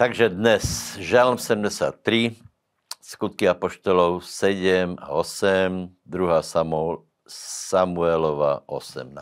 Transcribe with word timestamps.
Takže 0.00 0.32
dnes 0.32 0.96
Žalm 0.96 1.36
73, 1.36 2.32
skutky 3.04 3.44
Apoštolov 3.44 4.24
7 4.24 4.96
a 4.96 5.12
8, 5.12 5.92
2 6.08 6.40
Samuel, 6.40 7.04
Samuelova 7.68 8.64
18 8.64 9.12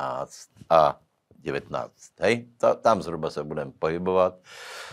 a 0.71 1.03
19. 1.35 1.91
Hej? 2.23 2.47
Ta, 2.63 2.75
tam 2.79 3.03
zhruba 3.03 3.27
se 3.31 3.43
budeme 3.43 3.75
pohybovat. 3.79 4.39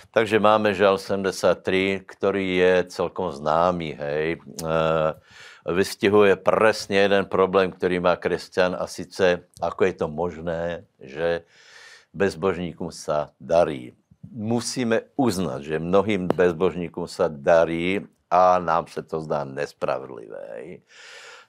Takže 0.09 0.39
máme 0.39 0.73
žal 0.73 0.97
73, 0.97 2.01
který 2.05 2.57
je 2.57 2.83
celkom 2.89 3.31
známý. 3.31 3.93
Hej? 3.93 4.41
E, 4.65 5.73
vystihuje 5.73 6.35
přesně 6.35 6.97
jeden 6.97 7.25
problém, 7.25 7.71
který 7.71 7.99
má 7.99 8.15
křesťan 8.15 8.75
a 8.79 8.87
sice, 8.87 9.45
ako 9.61 9.85
je 9.85 9.93
to 9.93 10.07
možné, 10.07 10.85
že 10.99 11.45
bezbožníkům 12.13 12.91
se 12.91 13.29
darí. 13.37 13.93
Musíme 14.31 15.01
uznat, 15.15 15.61
že 15.61 15.79
mnohým 15.79 16.27
bezbožníkům 16.27 17.07
se 17.07 17.23
darí 17.27 18.01
a 18.31 18.59
nám 18.59 18.87
se 18.87 19.03
to 19.03 19.21
zdá 19.21 19.43
nespravedlivé. 19.43 20.77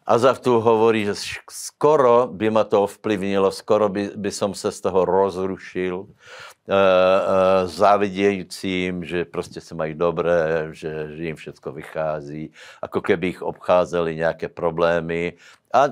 Azaftu 0.06 0.62
hovorí, 0.62 1.02
že 1.02 1.18
skoro 1.50 2.30
by 2.30 2.46
ma 2.50 2.62
to 2.62 2.86
ovplyvnilo, 2.86 3.50
skoro 3.50 3.90
by, 3.90 4.14
by 4.14 4.30
som 4.30 4.54
se 4.54 4.70
z 4.70 4.80
toho 4.86 5.02
rozrušil, 5.02 5.96
uh, 5.98 6.06
uh, 6.06 7.66
závidějícím, 7.66 9.04
že 9.04 9.24
prostě 9.24 9.60
se 9.60 9.74
mají 9.74 9.94
dobré, 9.94 10.68
že, 10.70 11.10
že 11.10 11.22
jim 11.24 11.36
všechno 11.36 11.72
vychází, 11.72 12.52
jako 12.82 13.00
keby 13.00 13.26
jich 13.26 13.42
obcházeli 13.42 14.16
nějaké 14.16 14.48
problémy. 14.48 15.34
A 15.74 15.90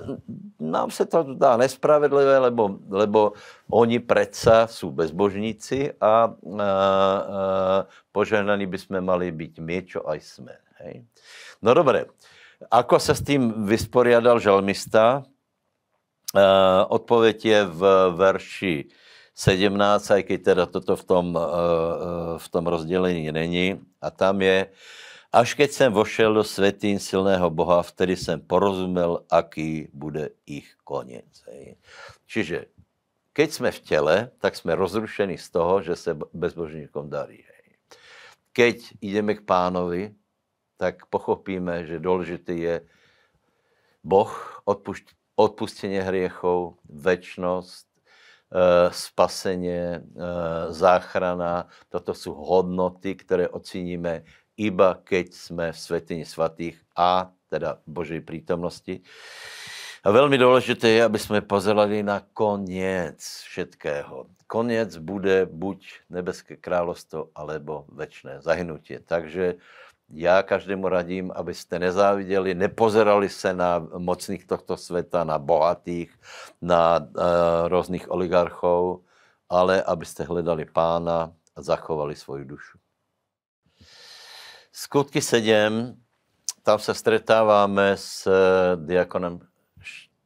nám 0.60 0.90
se 0.90 1.06
to 1.06 1.34
dá 1.34 1.56
nespravedlivé, 1.56 2.38
lebo, 2.38 2.78
lebo 2.90 3.32
oni 3.70 3.98
predsa 3.98 4.66
jsou 4.66 4.90
bezbožníci 4.90 5.92
a, 6.01 6.06
a, 6.06 6.23
a 6.23 6.32
požehnaní 8.12 8.66
bychom 8.66 9.01
mali 9.01 9.32
být 9.32 9.59
my, 9.59 9.82
čo 9.82 10.09
aj 10.09 10.21
jsme. 10.21 10.54
Hej? 10.78 11.04
No 11.62 11.74
dobré, 11.74 12.04
Ako 12.71 12.99
se 12.99 13.15
s 13.15 13.23
tím 13.23 13.66
vysporiadal 13.66 14.41
žalmista? 14.41 15.23
Uh, 16.35 16.41
odpověď 16.88 17.45
je 17.45 17.65
v 17.65 18.11
verši 18.11 18.85
17, 19.35 20.11
i 20.11 20.23
když 20.23 20.41
teda 20.45 20.66
toto 20.66 20.96
v 20.96 21.05
tom, 21.05 21.27
uh, 21.35 21.43
v 22.38 22.49
tom 22.49 22.66
rozdělení 22.66 23.33
není. 23.33 23.80
A 24.01 24.11
tam 24.11 24.43
je, 24.43 24.66
až 25.33 25.55
keď 25.55 25.71
jsem 25.71 25.93
vošel 25.93 26.35
do 26.35 26.45
světín 26.45 26.99
silného 26.99 27.51
Boha, 27.51 27.83
vtedy 27.83 28.16
jsem 28.16 28.41
porozuměl, 28.41 29.23
aký 29.30 29.89
bude 29.93 30.29
ich 30.46 30.74
konec. 30.85 31.45
Čiže 32.27 32.66
keď 33.33 33.51
jsme 33.51 33.71
v 33.71 33.80
těle, 33.80 34.30
tak 34.39 34.57
jsme 34.57 34.74
rozrušeni 34.74 35.39
z 35.39 35.51
toho, 35.51 35.83
že 35.83 35.96
se 35.96 36.18
bezbožníkom 36.33 37.11
darí. 37.11 37.43
Keď 38.55 39.02
jdeme 39.02 39.35
k 39.35 39.43
pánovi, 39.43 40.15
tak 40.77 41.07
pochopíme, 41.07 41.87
že 41.87 41.99
důležitý 41.99 42.61
je 42.61 42.80
Boh, 44.05 44.63
odpušť, 44.65 45.05
odpustenie 45.37 46.03
hriechov, 46.03 46.75
večnost, 46.85 47.87
e, 48.53 48.93
spaseně, 48.93 49.80
e, 49.80 50.02
záchrana. 50.73 51.69
Toto 51.89 52.15
jsou 52.15 52.35
hodnoty, 52.35 53.15
které 53.15 53.49
oceníme 53.49 54.23
iba 54.57 54.95
keď 55.05 55.35
jsme 55.35 55.73
v 55.73 55.79
světyni 55.79 56.25
svatých 56.27 56.80
a 56.97 57.33
teda 57.49 57.79
Boží 57.87 58.21
přítomnosti. 58.21 59.01
A 60.05 60.10
velmi 60.10 60.38
důležité 60.38 60.88
je, 60.88 61.05
aby 61.05 61.19
jsme 61.19 61.41
pozerali 61.41 62.02
na 62.02 62.23
koniec 62.33 63.43
všetkého. 63.45 64.27
Koniec 64.47 64.97
bude 64.97 65.47
buď 65.47 65.87
nebeské 66.11 66.56
královstvo, 66.56 67.28
alebo 67.34 67.84
večné 67.88 68.41
zahynutí. 68.41 68.99
Takže 69.05 69.55
já 70.11 70.43
každému 70.43 70.88
radím, 70.88 71.33
abyste 71.34 71.78
nezáviděli, 71.78 72.55
nepozerali 72.55 73.28
se 73.28 73.55
na 73.55 73.78
mocných 73.99 74.47
tohto 74.47 74.77
světa, 74.77 75.25
na 75.25 75.39
bohatých, 75.39 76.12
na 76.62 76.99
uh, 76.99 77.25
různých 77.69 78.11
oligarchů, 78.11 79.05
ale 79.49 79.83
abyste 79.83 80.25
hledali 80.25 80.65
pána 80.65 81.33
a 81.57 81.62
zachovali 81.62 82.17
svoji 82.17 82.45
dušu. 82.45 82.78
Skutky 84.73 85.23
7, 85.23 85.97
tam 86.62 86.78
se 86.78 86.95
stretáváme 86.95 87.97
s 87.97 88.28
diakonem 88.77 89.41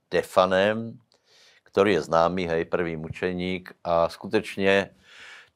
Štefanem, 0.08 0.98
který 1.62 1.92
je 1.92 2.02
známý, 2.02 2.46
hej, 2.46 2.64
prvý 2.64 2.96
mučeník 2.96 3.72
a 3.84 4.08
skutečně 4.08 4.90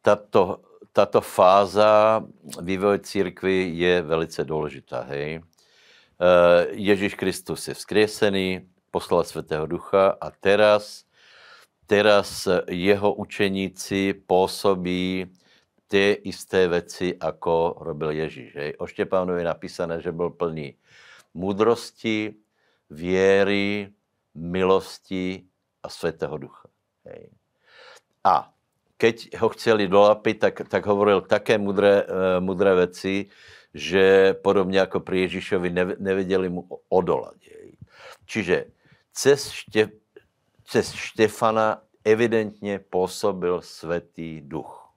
tato 0.03 0.61
tato 0.93 1.21
fáza 1.21 2.25
vývoje 2.61 2.99
církvy 2.99 3.73
je 3.75 4.03
velice 4.03 4.45
důležitá. 4.45 5.01
Hej? 5.01 5.41
Eh, 5.41 6.67
Ježíš 6.71 7.15
Kristus 7.15 7.69
je 7.69 7.75
vzkriesený, 7.75 8.69
poslal 8.91 9.25
Svatého 9.25 9.67
Ducha 9.67 10.17
a 10.21 10.31
teraz, 10.31 11.05
teraz 11.87 12.49
jeho 12.69 13.15
učeníci 13.15 14.15
působí 14.27 15.27
ty 15.89 16.21
isté 16.25 16.69
věci, 16.69 17.19
jako 17.25 17.77
robil 17.81 18.11
Ježíš. 18.11 18.57
Hej? 18.57 18.75
O 18.79 18.87
Štěpánu 18.87 19.37
je 19.37 19.45
napísané, 19.45 20.01
že 20.01 20.13
byl 20.13 20.31
plný 20.31 20.77
moudrosti, 21.35 22.35
věry, 22.91 23.89
milosti 24.35 25.45
a 25.83 25.89
Svatého 25.89 26.39
Ducha. 26.39 26.69
Hej? 27.05 27.31
A 28.25 28.55
keď 28.97 29.35
ho 29.35 29.49
chceli 29.49 29.89
dolapit, 29.89 30.39
tak, 30.39 30.69
tak 30.69 30.87
hovoril 30.87 31.21
také 31.27 31.59
mudré, 31.59 32.07
uh, 32.07 32.39
mudré 32.39 32.75
věci, 32.75 33.27
že 33.75 34.35
podobně 34.35 34.79
jako 34.79 35.01
pri 35.01 35.21
Ježíšovi 35.21 35.71
ne, 35.71 35.85
nevěděli 35.99 36.49
mu 36.49 36.69
odolat. 36.89 37.35
Čiže 38.27 38.65
cez, 39.13 39.49
ště, 39.49 39.91
cez 40.65 40.93
Štefana 40.93 41.83
evidentně 42.05 42.79
působil 42.79 43.63
svatý 43.63 44.41
duch. 44.41 44.93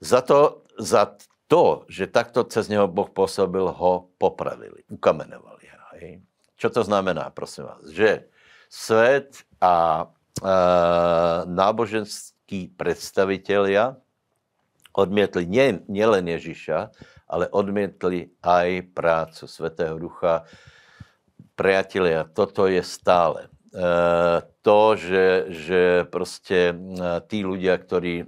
Za 0.00 0.20
to, 0.20 0.62
za 0.78 1.16
to, 1.48 1.84
že 1.88 2.06
takto 2.06 2.44
cez 2.44 2.68
něho 2.68 2.88
Boh 2.88 3.10
působil, 3.10 3.72
ho 3.72 4.08
popravili, 4.18 4.84
ukamenovali. 4.90 5.66
Hej. 5.92 6.22
Čo 6.56 6.68
to 6.72 6.84
znamená, 6.84 7.30
prosím 7.30 7.64
vás? 7.64 7.84
Že 7.88 8.24
svět 8.68 9.44
a 9.60 10.06
náboženský 11.44 12.68
představitelia 12.76 13.96
odmětli 14.96 15.46
nie, 15.46 15.80
nielen 15.88 16.28
Ježíša, 16.28 16.90
ale 17.28 17.48
odmětli 17.52 18.32
aj 18.40 18.96
prácu 18.96 19.44
Svatého 19.44 20.00
Ducha. 20.00 20.48
Priatelia, 21.56 22.24
toto 22.24 22.64
je 22.68 22.80
stále. 22.84 23.48
E, 23.76 24.42
to, 24.62 24.96
že, 24.96 25.44
že 25.48 26.04
prostě 26.04 26.72
e, 26.72 27.20
tí 27.28 27.44
ľudia, 27.44 27.76
ktorí, 27.76 28.24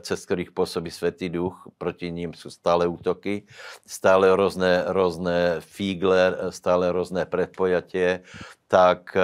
cez 0.00 0.18
ktorých 0.24 0.56
pôsobí 0.56 0.88
Svetý 0.88 1.28
Duch, 1.28 1.68
proti 1.78 2.08
ním 2.08 2.32
sú 2.32 2.48
stále 2.48 2.88
útoky, 2.88 3.44
stále 3.84 4.32
různé, 4.32 4.88
různé 4.88 5.60
fígle, 5.60 6.48
stále 6.50 6.92
různé 6.92 7.26
predpojatie, 7.28 8.24
tak 8.68 9.16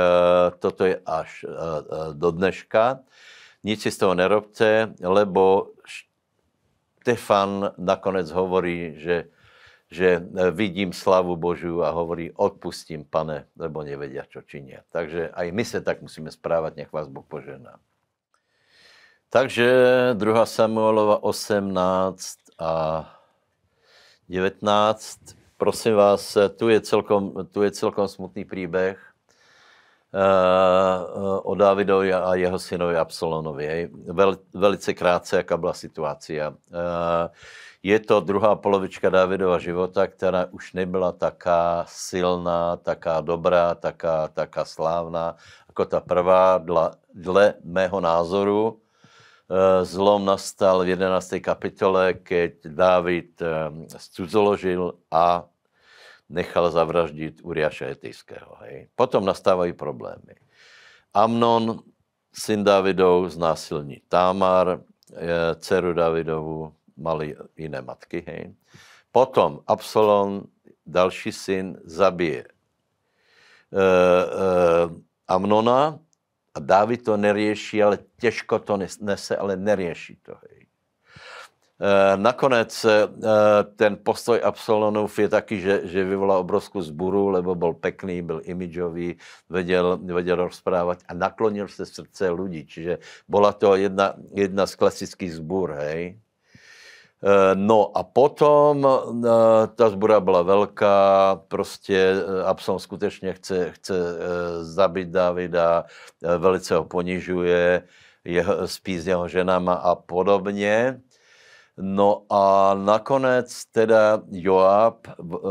toto 0.58 0.84
je 0.84 1.00
až 1.06 1.44
do 2.12 2.30
dneška. 2.30 3.00
Nic 3.64 3.82
si 3.82 3.90
z 3.90 3.98
toho 3.98 4.14
nerobte, 4.14 4.94
lebo 5.00 5.72
Štefan 7.02 7.74
nakonec 7.78 8.30
hovorí, 8.30 8.94
že 9.00 9.26
že 9.92 10.24
eh, 10.24 10.50
vidím 10.50 10.96
slavu 10.96 11.36
Božu 11.36 11.84
a 11.84 11.92
hovorí, 11.92 12.32
odpustím, 12.32 13.04
pane, 13.04 13.44
lebo 13.60 13.84
nevedia, 13.84 14.24
čo 14.24 14.40
činia. 14.40 14.80
Takže 14.88 15.28
aj 15.28 15.46
my 15.52 15.64
se 15.64 15.78
tak 15.84 16.00
musíme 16.00 16.32
správat, 16.32 16.76
nech 16.76 16.92
vás 16.92 17.12
Boh 17.12 17.24
požená. 17.28 17.76
Takže 19.28 19.68
2. 20.16 20.46
Samuelova 20.46 21.22
18 21.22 22.38
a 22.58 22.72
19. 24.28 25.20
Prosím 25.56 25.94
vás, 25.94 26.36
tu 26.56 26.68
je 26.68 26.80
celkom, 26.80 27.48
tu 27.52 27.62
je 27.62 27.70
celkom 27.70 28.08
smutný 28.08 28.44
příběh 28.44 29.11
o 31.42 31.54
Davidovi 31.54 32.12
a 32.12 32.34
jeho 32.34 32.58
synovi 32.58 32.96
Absalonovi. 32.96 33.88
Vel, 34.12 34.36
velice 34.54 34.94
krátce, 34.94 35.36
jaká 35.36 35.56
byla 35.56 35.72
situace. 35.72 36.32
Uh, 36.48 36.54
je 37.82 37.98
to 38.00 38.20
druhá 38.20 38.54
polovička 38.54 39.10
Davidova 39.10 39.58
života, 39.58 40.06
která 40.06 40.46
už 40.50 40.72
nebyla 40.72 41.12
taká 41.12 41.84
silná, 41.88 42.76
taká 42.76 43.20
dobrá, 43.20 43.74
taká, 43.74 44.28
taká 44.28 44.64
slávná, 44.64 45.36
jako 45.68 45.84
ta 45.84 46.00
prvá, 46.00 46.58
dle, 46.58 46.90
dle 47.14 47.54
mého 47.64 48.00
názoru. 48.00 48.78
Eh, 49.52 49.84
zlom 49.84 50.24
nastal 50.24 50.80
v 50.80 50.96
11. 50.96 51.40
kapitole, 51.44 52.14
keď 52.14 52.52
David 52.72 53.42
cudzoložil 53.98 54.94
eh, 54.94 54.96
a 55.10 55.44
nechal 56.32 56.70
zavraždit 56.72 57.44
Uriáša 57.44 57.92
Etejského. 57.92 58.56
Hej. 58.64 58.88
Potom 58.96 59.24
nastávají 59.24 59.72
problémy. 59.72 60.40
Amnon, 61.14 61.84
syn 62.32 62.64
Davidov, 62.64 63.28
znásilní 63.28 64.00
Támar, 64.08 64.80
dceru 65.60 65.92
Davidovu, 65.92 66.72
mali 66.96 67.36
jiné 67.56 67.82
matky, 67.82 68.24
hej. 68.26 68.54
Potom 69.12 69.60
Absalom, 69.66 70.48
další 70.86 71.32
syn, 71.32 71.76
zabije 71.84 72.44
e, 72.44 72.44
e, 72.44 73.84
Amnona 75.28 75.98
a 76.54 76.58
Dávid 76.60 77.04
to 77.04 77.16
nerieší, 77.16 77.82
ale 77.82 77.98
těžko 78.20 78.58
to 78.58 78.76
nese, 79.00 79.36
ale 79.36 79.56
nerieší 79.56 80.16
to, 80.22 80.34
hej. 80.48 80.51
Eh, 81.82 82.16
nakonec 82.16 82.70
eh, 82.86 83.10
ten 83.74 83.98
postoj 83.98 84.38
Absolonov 84.38 85.18
je 85.18 85.26
taky, 85.26 85.58
že, 85.58 85.82
že 85.90 86.06
vyvolal 86.06 86.46
obrovskou 86.46 86.78
zburu, 86.78 87.34
lebo 87.34 87.58
byl 87.58 87.74
pekný, 87.74 88.22
byl 88.22 88.38
imidžový, 88.44 89.18
vedel, 89.50 89.98
vedel 89.98 90.36
rozprávat 90.46 91.02
a 91.08 91.14
naklonil 91.14 91.68
se 91.68 91.86
srdce 91.86 92.30
lidí. 92.30 92.66
Čiže 92.66 92.98
byla 93.28 93.52
to 93.52 93.74
jedna, 93.74 94.14
jedna 94.30 94.66
z 94.66 94.74
klasických 94.74 95.34
zbur, 95.34 95.74
hej. 95.82 96.22
Eh, 97.22 97.54
no 97.54 97.90
a 97.98 98.02
potom 98.06 98.86
ta 99.74 99.90
zbura 99.90 100.20
byla 100.20 100.42
velká, 100.42 101.34
prostě 101.48 102.14
Absalom 102.46 102.78
skutečně 102.78 103.32
chce, 103.32 103.70
chce 103.70 103.94
zabít 104.62 105.08
Davida, 105.08 105.84
velice 106.38 106.74
ho 106.74 106.84
ponižuje, 106.84 107.82
jeho, 108.24 108.68
spí 108.68 108.98
s 108.98 109.06
jeho 109.06 109.28
ženama 109.28 109.74
a 109.74 109.94
podobně. 109.94 111.02
No 111.76 112.26
a 112.28 112.74
nakonec 112.74 113.48
teda 113.72 114.20
Joab, 114.30 115.08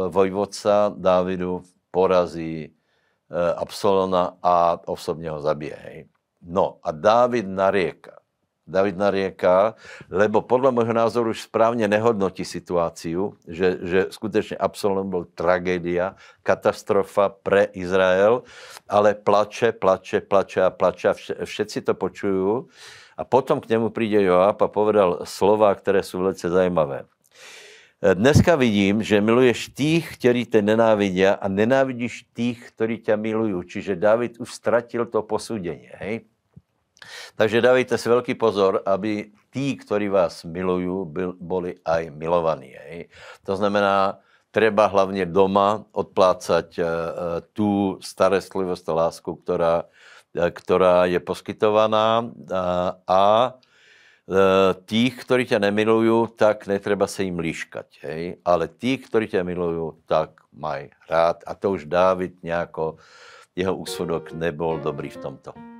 vojvodca 0.10 0.94
Dávidu, 0.98 1.64
porazí 1.92 2.70
eh, 2.70 3.54
Absalona 3.54 4.38
a 4.44 4.80
osobně 4.86 5.30
ho 5.30 5.42
zabije. 5.42 5.78
Hej. 5.84 6.08
No 6.42 6.78
a 6.84 6.92
Dávid 6.92 7.48
narieka. 7.48 8.22
David 8.68 8.98
narieka, 8.98 9.76
lebo 10.10 10.42
podle 10.42 10.72
mého 10.72 10.94
názoru 10.94 11.30
už 11.30 11.42
správně 11.42 11.88
nehodnotí 11.88 12.46
situaci, 12.46 13.16
že, 13.48 13.78
že 13.82 14.06
skutečně 14.10 14.58
Absalom 14.58 15.10
byl 15.10 15.26
tragédia, 15.36 16.16
katastrofa 16.44 17.30
pre 17.30 17.64
Izrael, 17.64 18.44
ale 18.90 19.14
plače, 19.14 19.72
plače, 19.72 20.22
plače 20.22 20.64
a 20.64 20.70
plače 20.70 21.10
a 21.10 21.14
všetci 21.46 21.82
to 21.82 21.94
počují 21.94 22.64
a 23.22 23.24
potom 23.24 23.62
k 23.62 23.70
němu 23.70 23.90
přijde 23.90 24.24
Joab 24.24 24.62
a 24.62 24.68
povedal 24.68 25.20
slova, 25.24 25.76
které 25.76 26.04
jsou 26.04 26.20
velice 26.20 26.50
zajímavé. 26.50 27.06
Dneska 28.02 28.56
vidím, 28.56 29.04
že 29.04 29.22
miluješ 29.22 29.78
tých, 29.78 30.18
kteří 30.18 30.46
tě 30.46 30.62
nenávidí 30.62 31.26
a 31.26 31.48
nenávidíš 31.48 32.26
tých, 32.34 32.74
kteří 32.74 32.98
tě 32.98 33.18
milují. 33.18 33.62
Čiže 33.70 33.96
David 33.96 34.42
už 34.42 34.54
ztratil 34.54 35.06
to 35.06 35.22
posudění. 35.22 35.90
Hej? 35.94 36.26
Takže 37.38 37.62
dávajte 37.62 37.98
si 37.98 38.10
velký 38.10 38.34
pozor, 38.34 38.82
aby 38.86 39.30
tí, 39.54 39.78
kteří 39.78 40.10
vás 40.10 40.44
milují, 40.44 41.14
byli 41.38 41.76
aj 41.86 42.10
milovaní. 42.10 42.74
Hej? 42.74 43.06
To 43.46 43.54
znamená, 43.56 44.18
treba 44.52 44.86
hlavně 44.86 45.26
doma 45.26 45.86
odplácať 45.92 46.80
uh, 46.80 46.86
tu 47.54 47.98
starostlivost 48.02 48.90
a 48.90 48.94
lásku, 48.94 49.36
která 49.36 49.84
Eh, 50.36 50.52
která 50.52 51.06
je 51.06 51.20
poskytovaná 51.20 52.32
eh, 52.32 52.56
a 53.08 53.54
eh, 54.30 54.74
tých, 54.86 55.26
kteří 55.26 55.46
tě 55.46 55.60
nemilují, 55.60 56.28
tak 56.36 56.68
netreba 56.68 57.08
se 57.08 57.24
jim 57.24 57.40
líškat, 57.40 57.86
hej? 58.02 58.38
ale 58.46 58.68
tí, 58.68 58.98
kteří 58.98 59.28
tě 59.28 59.44
milují, 59.44 59.92
tak 60.06 60.30
mají 60.54 60.90
rád 61.10 61.44
a 61.48 61.56
to 61.56 61.72
už 61.72 61.86
Dávid 61.86 62.44
nějako, 62.44 62.96
jeho 63.56 63.76
úsudok 63.76 64.32
nebyl 64.32 64.80
dobrý 64.84 65.10
v 65.10 65.18
tomto. 65.18 65.71